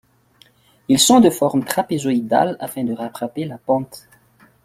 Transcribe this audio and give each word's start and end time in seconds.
Ils 0.87 0.97
sont 0.97 1.19
de 1.19 1.29
forme 1.29 1.63
trapézoïdale 1.63 2.57
afin 2.59 2.83
de 2.83 2.91
rattraper 2.91 3.45
la 3.45 3.59
pente. 3.59 4.07